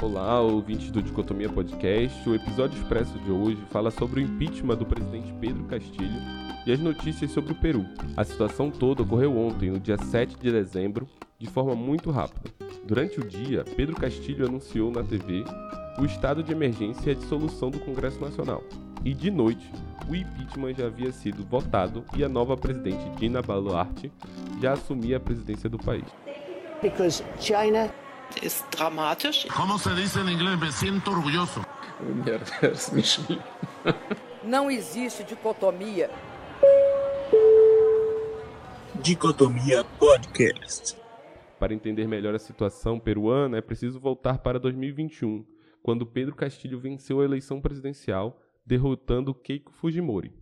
Olá, 0.00 0.40
ouvintes 0.40 0.92
do 0.92 1.02
Dicotomia 1.02 1.48
Podcast. 1.48 2.28
O 2.28 2.32
episódio 2.32 2.80
expresso 2.80 3.18
de 3.18 3.32
hoje 3.32 3.58
fala 3.68 3.90
sobre 3.90 4.20
o 4.20 4.22
impeachment 4.22 4.76
do 4.76 4.86
presidente 4.86 5.34
Pedro 5.40 5.64
Castilho 5.64 6.20
e 6.64 6.70
as 6.70 6.78
notícias 6.78 7.32
sobre 7.32 7.50
o 7.50 7.56
Peru. 7.56 7.84
A 8.16 8.22
situação 8.22 8.70
toda 8.70 9.02
ocorreu 9.02 9.36
ontem, 9.36 9.72
no 9.72 9.80
dia 9.80 9.98
7 9.98 10.36
de 10.38 10.52
dezembro, 10.52 11.08
de 11.36 11.48
forma 11.48 11.74
muito 11.74 12.12
rápida. 12.12 12.48
Durante 12.84 13.18
o 13.18 13.26
dia, 13.26 13.64
Pedro 13.76 13.96
Castilho 13.96 14.46
anunciou 14.46 14.92
na 14.92 15.02
TV 15.02 15.42
o 15.98 16.04
estado 16.04 16.44
de 16.44 16.52
emergência 16.52 17.10
e 17.10 17.12
a 17.12 17.18
dissolução 17.18 17.68
do 17.68 17.80
Congresso 17.80 18.20
Nacional. 18.20 18.62
E 19.04 19.12
de 19.12 19.32
noite, 19.32 19.68
o 20.08 20.14
impeachment 20.14 20.74
já 20.74 20.86
havia 20.86 21.10
sido 21.10 21.44
votado 21.44 22.04
e 22.16 22.22
a 22.22 22.28
nova 22.28 22.56
presidente 22.56 23.10
Dina 23.16 23.42
Boluarte 23.42 24.12
já 24.62 24.74
assumia 24.74 25.16
a 25.16 25.20
presidência 25.20 25.68
do 25.68 25.76
país. 25.76 26.04
Because 26.80 27.24
China 27.40 27.92
ist 28.42 28.64
dramatisch. 28.70 29.46
¿Cómo 29.48 29.78
se 29.78 29.94
dice 29.94 30.20
en 30.20 30.28
inglés? 30.28 30.58
Me 30.58 30.72
siento 30.72 31.10
orgulloso. 31.10 31.64
Não 34.44 34.70
existe 34.70 35.24
dicotomia. 35.24 36.10
Dicotomia 39.02 39.84
Podcast. 39.98 40.96
Para 41.58 41.74
entender 41.74 42.06
melhor 42.06 42.34
a 42.34 42.38
situação 42.38 43.00
peruana, 43.00 43.58
é 43.58 43.60
preciso 43.60 43.98
voltar 43.98 44.38
para 44.38 44.60
2021, 44.60 45.44
quando 45.82 46.06
Pedro 46.06 46.36
Castilho 46.36 46.78
venceu 46.78 47.20
a 47.20 47.24
eleição 47.24 47.60
presidencial, 47.60 48.40
derrotando 48.64 49.34
Keiko 49.34 49.72
Fujimori. 49.72 50.32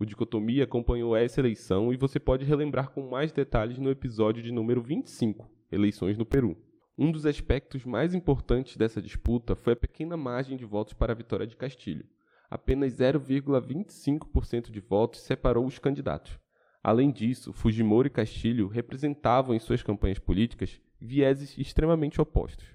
O 0.00 0.04
Dicotomia 0.04 0.64
acompanhou 0.64 1.16
essa 1.16 1.40
eleição 1.40 1.92
e 1.92 1.96
você 1.96 2.20
pode 2.20 2.44
relembrar 2.44 2.90
com 2.90 3.08
mais 3.08 3.32
detalhes 3.32 3.78
no 3.78 3.90
episódio 3.90 4.42
de 4.42 4.52
número 4.52 4.82
25, 4.82 5.48
Eleições 5.70 6.16
no 6.16 6.24
Peru. 6.24 6.56
Um 7.00 7.12
dos 7.12 7.24
aspectos 7.24 7.84
mais 7.84 8.12
importantes 8.12 8.76
dessa 8.76 9.00
disputa 9.00 9.54
foi 9.54 9.74
a 9.74 9.76
pequena 9.76 10.16
margem 10.16 10.56
de 10.56 10.64
votos 10.64 10.94
para 10.94 11.12
a 11.12 11.16
vitória 11.16 11.46
de 11.46 11.54
Castilho. 11.54 12.04
Apenas 12.50 12.92
0,25% 12.94 14.68
de 14.68 14.80
votos 14.80 15.20
separou 15.20 15.64
os 15.64 15.78
candidatos. 15.78 16.36
Além 16.82 17.12
disso, 17.12 17.52
Fujimori 17.52 18.08
e 18.08 18.10
Castilho 18.10 18.66
representavam 18.66 19.54
em 19.54 19.60
suas 19.60 19.80
campanhas 19.80 20.18
políticas 20.18 20.80
vieses 21.00 21.56
extremamente 21.56 22.20
opostos. 22.20 22.66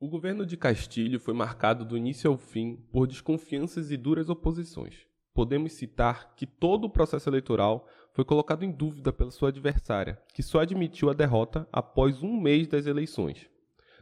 O 0.00 0.08
governo 0.08 0.46
de 0.46 0.56
Castilho 0.56 1.20
foi 1.20 1.34
marcado 1.34 1.84
do 1.84 1.94
início 1.94 2.30
ao 2.30 2.38
fim 2.38 2.76
por 2.90 3.06
desconfianças 3.06 3.90
e 3.90 3.98
duras 3.98 4.30
oposições. 4.30 5.06
Podemos 5.34 5.72
citar 5.72 6.34
que 6.36 6.46
todo 6.46 6.84
o 6.84 6.90
processo 6.90 7.28
eleitoral 7.28 7.86
foi 8.12 8.24
colocado 8.24 8.64
em 8.64 8.70
dúvida 8.70 9.12
pela 9.12 9.30
sua 9.30 9.48
adversária, 9.48 10.20
que 10.34 10.42
só 10.42 10.60
admitiu 10.60 11.08
a 11.08 11.14
derrota 11.14 11.66
após 11.72 12.22
um 12.22 12.38
mês 12.38 12.66
das 12.66 12.86
eleições. 12.86 13.51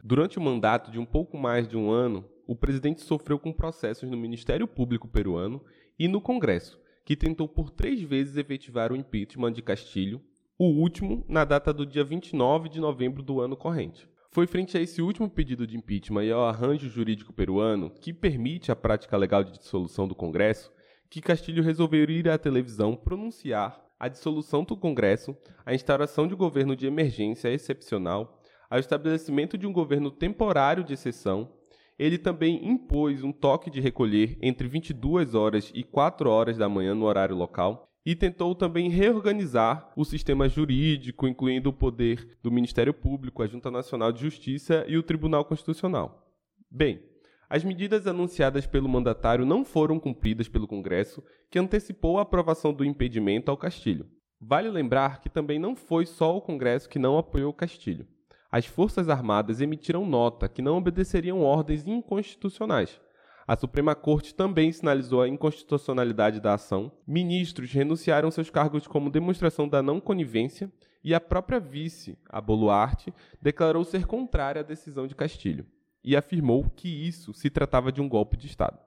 Durante 0.03 0.39
o 0.39 0.41
mandato 0.41 0.89
de 0.89 0.99
um 0.99 1.05
pouco 1.05 1.37
mais 1.37 1.67
de 1.67 1.77
um 1.77 1.91
ano, 1.91 2.25
o 2.47 2.55
presidente 2.55 3.01
sofreu 3.01 3.37
com 3.37 3.53
processos 3.53 4.09
no 4.09 4.17
Ministério 4.17 4.67
Público 4.67 5.07
peruano 5.07 5.63
e 5.97 6.07
no 6.07 6.19
Congresso, 6.19 6.79
que 7.05 7.15
tentou 7.15 7.47
por 7.47 7.69
três 7.69 8.01
vezes 8.01 8.35
efetivar 8.35 8.91
o 8.91 8.95
impeachment 8.95 9.53
de 9.53 9.61
Castilho, 9.61 10.21
o 10.57 10.65
último 10.65 11.23
na 11.27 11.45
data 11.45 11.71
do 11.71 11.85
dia 11.85 12.03
29 12.03 12.69
de 12.69 12.79
novembro 12.79 13.21
do 13.21 13.39
ano 13.41 13.55
corrente. 13.55 14.07
Foi 14.31 14.47
frente 14.47 14.77
a 14.77 14.81
esse 14.81 15.01
último 15.01 15.29
pedido 15.29 15.67
de 15.67 15.77
impeachment 15.77 16.23
e 16.23 16.31
ao 16.31 16.45
arranjo 16.45 16.89
jurídico 16.89 17.33
peruano, 17.33 17.91
que 17.91 18.13
permite 18.13 18.71
a 18.71 18.75
prática 18.75 19.17
legal 19.17 19.43
de 19.43 19.59
dissolução 19.59 20.07
do 20.07 20.15
Congresso, 20.15 20.71
que 21.09 21.21
Castilho 21.21 21.61
resolveu 21.61 22.09
ir 22.09 22.29
à 22.29 22.37
televisão 22.37 22.95
pronunciar 22.95 23.79
a 23.99 24.07
dissolução 24.07 24.63
do 24.63 24.75
Congresso, 24.75 25.37
a 25.63 25.75
instauração 25.75 26.27
de 26.27 26.33
governo 26.33 26.75
de 26.75 26.87
emergência 26.87 27.49
excepcional, 27.53 28.40
ao 28.71 28.79
estabelecimento 28.79 29.57
de 29.57 29.67
um 29.67 29.73
governo 29.73 30.09
temporário 30.09 30.81
de 30.81 30.93
exceção. 30.93 31.51
Ele 31.99 32.17
também 32.17 32.65
impôs 32.65 33.21
um 33.21 33.33
toque 33.33 33.69
de 33.69 33.81
recolher 33.81 34.37
entre 34.41 34.65
22 34.65 35.35
horas 35.35 35.69
e 35.75 35.83
4 35.83 36.29
horas 36.29 36.57
da 36.57 36.69
manhã 36.69 36.95
no 36.95 37.05
horário 37.05 37.35
local 37.35 37.89
e 38.05 38.15
tentou 38.15 38.55
também 38.55 38.89
reorganizar 38.89 39.91
o 39.95 40.05
sistema 40.05 40.47
jurídico, 40.47 41.27
incluindo 41.27 41.69
o 41.69 41.73
poder 41.73 42.39
do 42.41 42.49
Ministério 42.49 42.93
Público, 42.93 43.43
a 43.43 43.47
Junta 43.47 43.69
Nacional 43.69 44.11
de 44.11 44.21
Justiça 44.21 44.85
e 44.87 44.97
o 44.97 45.03
Tribunal 45.03 45.43
Constitucional. 45.43 46.25
Bem, 46.71 47.03
as 47.49 47.65
medidas 47.65 48.07
anunciadas 48.07 48.65
pelo 48.65 48.87
mandatário 48.87 49.45
não 49.45 49.65
foram 49.65 49.99
cumpridas 49.99 50.47
pelo 50.47 50.65
Congresso, 50.65 51.21
que 51.49 51.59
antecipou 51.59 52.17
a 52.17 52.21
aprovação 52.21 52.73
do 52.73 52.85
impedimento 52.85 53.51
ao 53.51 53.57
Castilho. 53.57 54.07
Vale 54.39 54.69
lembrar 54.69 55.19
que 55.19 55.29
também 55.29 55.59
não 55.59 55.75
foi 55.75 56.05
só 56.05 56.35
o 56.35 56.41
Congresso 56.41 56.89
que 56.89 56.97
não 56.97 57.17
apoiou 57.17 57.51
o 57.51 57.53
Castilho. 57.53 58.07
As 58.51 58.65
Forças 58.65 59.07
Armadas 59.07 59.61
emitiram 59.61 60.05
nota 60.05 60.49
que 60.49 60.61
não 60.61 60.77
obedeceriam 60.77 61.41
ordens 61.41 61.87
inconstitucionais. 61.87 62.99
A 63.47 63.55
Suprema 63.55 63.95
Corte 63.95 64.35
também 64.35 64.73
sinalizou 64.73 65.21
a 65.21 65.27
inconstitucionalidade 65.29 66.41
da 66.41 66.55
ação. 66.55 66.91
Ministros 67.07 67.71
renunciaram 67.71 68.29
seus 68.29 68.49
cargos 68.49 68.85
como 68.85 69.09
demonstração 69.09 69.69
da 69.69 69.81
não 69.81 70.01
conivência 70.01 70.69
e 71.01 71.15
a 71.15 71.19
própria 71.21 71.61
vice, 71.61 72.17
a 72.27 72.41
Boluarte, 72.41 73.13
declarou 73.41 73.85
ser 73.85 74.05
contrária 74.05 74.59
à 74.59 74.63
decisão 74.63 75.07
de 75.07 75.15
Castilho 75.15 75.65
e 76.03 76.15
afirmou 76.15 76.69
que 76.75 76.89
isso 76.89 77.33
se 77.33 77.49
tratava 77.49 77.89
de 77.89 78.01
um 78.01 78.09
golpe 78.09 78.35
de 78.35 78.47
Estado. 78.47 78.77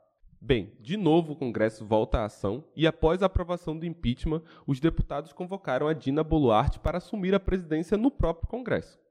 Bem, 0.40 0.74
de 0.78 0.98
novo 0.98 1.32
o 1.32 1.36
Congresso 1.36 1.86
volta 1.86 2.18
à 2.18 2.26
ação 2.26 2.62
e, 2.76 2.86
após 2.86 3.22
a 3.22 3.26
aprovação 3.26 3.78
do 3.78 3.86
impeachment, 3.86 4.42
os 4.66 4.78
deputados 4.78 5.32
convocaram 5.32 5.88
a 5.88 5.94
Dina 5.94 6.22
Boluarte 6.22 6.78
para 6.78 6.98
assumir 6.98 7.34
a 7.34 7.40
presidência 7.40 7.96
no 7.96 8.10
próprio 8.10 8.46
Congresso. 8.46 9.02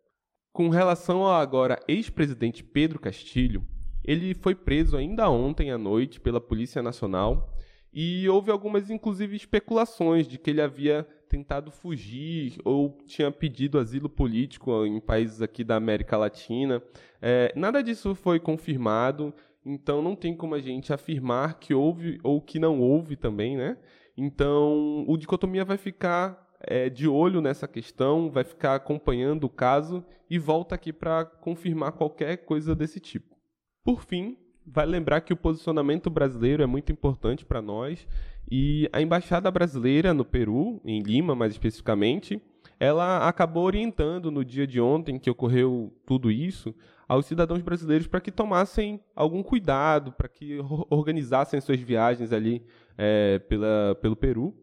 Com 0.53 0.69
relação 0.69 1.23
ao 1.23 1.33
agora 1.33 1.79
ex-presidente 1.87 2.63
Pedro 2.63 2.99
Castilho, 2.99 3.65
ele 4.05 4.35
foi 4.35 4.53
preso 4.53 4.95
ainda 4.95 5.27
ontem 5.27 5.71
à 5.71 5.79
noite 5.79 6.19
pela 6.19 6.39
Polícia 6.39 6.79
Nacional 6.79 7.51
e 7.91 8.29
houve 8.29 8.51
algumas, 8.51 8.91
inclusive, 8.91 9.35
especulações 9.35 10.27
de 10.27 10.37
que 10.37 10.51
ele 10.51 10.61
havia 10.61 11.07
tentado 11.27 11.71
fugir 11.71 12.59
ou 12.63 12.99
tinha 13.07 13.31
pedido 13.31 13.79
asilo 13.79 14.07
político 14.07 14.85
em 14.85 14.99
países 14.99 15.41
aqui 15.41 15.63
da 15.63 15.75
América 15.75 16.17
Latina. 16.17 16.83
É, 17.19 17.51
nada 17.55 17.81
disso 17.81 18.13
foi 18.13 18.39
confirmado, 18.39 19.33
então 19.65 20.03
não 20.03 20.15
tem 20.15 20.35
como 20.35 20.53
a 20.53 20.59
gente 20.59 20.93
afirmar 20.93 21.57
que 21.57 21.73
houve 21.73 22.19
ou 22.21 22.39
que 22.39 22.59
não 22.59 22.79
houve 22.79 23.15
também, 23.15 23.57
né? 23.57 23.75
Então 24.15 25.03
o 25.07 25.17
Dicotomia 25.17 25.65
vai 25.65 25.77
ficar 25.77 26.52
é, 26.63 26.89
de 26.89 27.07
olho 27.07 27.41
nessa 27.41 27.67
questão, 27.67 28.29
vai 28.29 28.43
ficar 28.43 28.75
acompanhando 28.75 29.45
o 29.45 29.49
caso 29.49 30.03
e 30.29 30.39
volta 30.39 30.75
aqui 30.75 30.91
para 30.91 31.25
confirmar 31.25 31.93
qualquer 31.93 32.37
coisa 32.37 32.75
desse 32.75 32.99
tipo. 32.99 33.35
Por 33.83 34.01
fim, 34.01 34.37
vai 34.65 34.85
lembrar 34.85 35.21
que 35.21 35.33
o 35.33 35.37
posicionamento 35.37 36.09
brasileiro 36.09 36.63
é 36.63 36.65
muito 36.65 36.91
importante 36.91 37.45
para 37.45 37.61
nós 37.61 38.07
e 38.49 38.89
a 38.91 39.01
embaixada 39.01 39.49
brasileira 39.51 40.13
no 40.13 40.25
Peru, 40.25 40.81
em 40.85 41.01
Lima 41.01 41.35
mais 41.35 41.51
especificamente, 41.51 42.41
ela 42.79 43.27
acabou 43.27 43.63
orientando 43.63 44.31
no 44.31 44.43
dia 44.43 44.65
de 44.65 44.79
ontem 44.79 45.19
que 45.19 45.29
ocorreu 45.29 45.93
tudo 46.05 46.31
isso 46.31 46.73
aos 47.07 47.25
cidadãos 47.25 47.61
brasileiros 47.61 48.07
para 48.07 48.21
que 48.21 48.31
tomassem 48.31 48.99
algum 49.15 49.43
cuidado, 49.43 50.11
para 50.11 50.27
que 50.27 50.59
organizassem 50.89 51.61
suas 51.61 51.79
viagens 51.79 52.33
ali 52.33 52.63
é, 52.97 53.39
pela, 53.39 53.95
pelo 54.01 54.15
Peru 54.15 54.53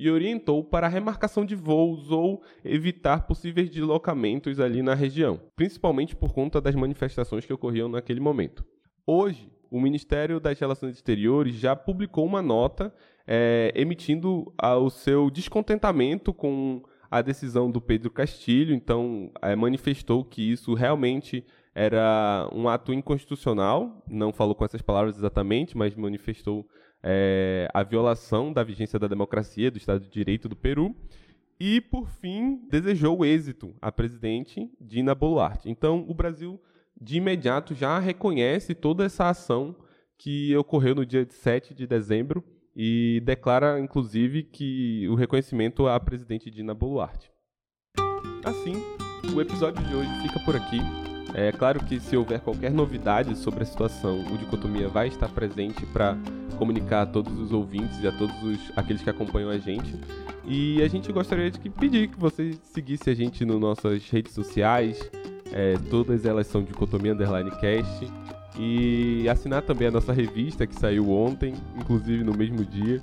e 0.00 0.10
orientou 0.10 0.64
para 0.64 0.86
a 0.86 0.90
remarcação 0.90 1.44
de 1.44 1.54
voos 1.54 2.10
ou 2.10 2.42
evitar 2.64 3.26
possíveis 3.26 3.68
deslocamentos 3.68 4.58
ali 4.58 4.80
na 4.80 4.94
região, 4.94 5.38
principalmente 5.54 6.16
por 6.16 6.32
conta 6.32 6.58
das 6.58 6.74
manifestações 6.74 7.44
que 7.44 7.52
ocorriam 7.52 7.86
naquele 7.86 8.18
momento. 8.18 8.64
Hoje, 9.06 9.52
o 9.70 9.78
Ministério 9.78 10.40
das 10.40 10.58
Relações 10.58 10.94
Exteriores 10.96 11.54
já 11.54 11.76
publicou 11.76 12.24
uma 12.24 12.40
nota 12.40 12.94
é, 13.26 13.74
emitindo 13.76 14.50
o 14.58 14.88
seu 14.88 15.30
descontentamento 15.30 16.32
com 16.32 16.82
a 17.10 17.20
decisão 17.20 17.70
do 17.70 17.78
Pedro 17.78 18.10
Castilho, 18.10 18.74
então 18.74 19.30
é, 19.42 19.54
manifestou 19.54 20.24
que 20.24 20.50
isso 20.50 20.72
realmente 20.72 21.44
era 21.74 22.48
um 22.54 22.70
ato 22.70 22.90
inconstitucional, 22.94 24.02
não 24.08 24.32
falou 24.32 24.54
com 24.54 24.64
essas 24.64 24.80
palavras 24.80 25.18
exatamente, 25.18 25.76
mas 25.76 25.94
manifestou 25.94 26.66
é, 27.02 27.68
a 27.72 27.82
violação 27.82 28.52
da 28.52 28.62
vigência 28.62 28.98
da 28.98 29.06
democracia, 29.06 29.70
do 29.70 29.78
Estado 29.78 30.00
de 30.00 30.10
Direito 30.10 30.48
do 30.48 30.56
Peru, 30.56 30.94
e, 31.58 31.80
por 31.80 32.08
fim, 32.08 32.60
desejou 32.70 33.24
êxito 33.24 33.74
à 33.82 33.92
presidente 33.92 34.70
Dina 34.80 35.14
Boluarte. 35.14 35.68
Então, 35.68 36.04
o 36.08 36.14
Brasil 36.14 36.58
de 36.98 37.18
imediato 37.18 37.74
já 37.74 37.98
reconhece 37.98 38.74
toda 38.74 39.04
essa 39.04 39.28
ação 39.28 39.76
que 40.16 40.56
ocorreu 40.56 40.94
no 40.94 41.06
dia 41.06 41.26
7 41.28 41.74
de 41.74 41.86
dezembro 41.86 42.44
e 42.74 43.22
declara, 43.24 43.78
inclusive, 43.80 44.42
que 44.42 45.06
o 45.08 45.14
reconhecimento 45.14 45.86
à 45.86 45.98
presidente 45.98 46.50
Dina 46.50 46.74
Boluarte. 46.74 47.30
Assim, 48.44 48.74
o 49.34 49.40
episódio 49.40 49.82
de 49.84 49.94
hoje 49.94 50.22
fica 50.22 50.40
por 50.40 50.56
aqui. 50.56 51.09
É 51.34 51.52
claro 51.52 51.80
que 51.84 52.00
se 52.00 52.16
houver 52.16 52.40
qualquer 52.40 52.72
novidade 52.72 53.36
sobre 53.36 53.62
a 53.62 53.66
situação, 53.66 54.20
o 54.32 54.38
Dicotomia 54.38 54.88
vai 54.88 55.08
estar 55.08 55.28
presente 55.28 55.86
para 55.86 56.16
comunicar 56.58 57.02
a 57.02 57.06
todos 57.06 57.38
os 57.38 57.52
ouvintes 57.52 58.02
e 58.02 58.08
a 58.08 58.12
todos 58.12 58.42
os, 58.42 58.58
aqueles 58.76 59.02
que 59.02 59.10
acompanham 59.10 59.50
a 59.50 59.58
gente. 59.58 59.94
E 60.44 60.82
a 60.82 60.88
gente 60.88 61.12
gostaria 61.12 61.50
de 61.50 61.58
pedir 61.70 62.08
que 62.08 62.18
você 62.18 62.58
seguisse 62.64 63.08
a 63.10 63.14
gente 63.14 63.44
nas 63.44 63.60
nossas 63.60 64.08
redes 64.10 64.32
sociais, 64.32 65.10
é, 65.52 65.74
todas 65.88 66.24
elas 66.24 66.46
são 66.46 66.62
Dicotomia 66.62 67.12
Underline 67.12 67.50
Cast. 67.52 68.06
E 68.58 69.28
assinar 69.28 69.62
também 69.62 69.88
a 69.88 69.90
nossa 69.90 70.12
revista 70.12 70.66
que 70.66 70.74
saiu 70.74 71.10
ontem, 71.10 71.54
inclusive 71.78 72.24
no 72.24 72.36
mesmo 72.36 72.64
dia 72.64 73.00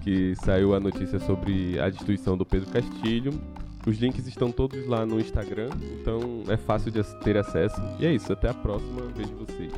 que 0.00 0.34
saiu 0.36 0.74
a 0.74 0.80
notícia 0.80 1.18
sobre 1.18 1.78
a 1.78 1.88
destituição 1.88 2.36
do 2.36 2.44
Pedro 2.44 2.70
Castilho. 2.70 3.32
Os 3.86 3.98
links 3.98 4.26
estão 4.26 4.52
todos 4.52 4.86
lá 4.86 5.06
no 5.06 5.18
Instagram, 5.18 5.70
então 6.00 6.44
é 6.48 6.56
fácil 6.56 6.90
de 6.90 7.02
ter 7.20 7.36
acesso. 7.36 7.80
E 7.98 8.06
é 8.06 8.12
isso, 8.12 8.32
até 8.32 8.48
a 8.48 8.54
próxima, 8.54 9.02
vejo 9.16 9.34
vocês. 9.36 9.72